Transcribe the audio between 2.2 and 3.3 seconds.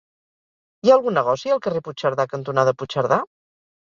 cantonada Puigcerdà?